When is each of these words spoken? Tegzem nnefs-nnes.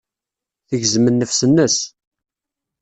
Tegzem 0.69 1.05
nnefs-nnes. 1.11 1.77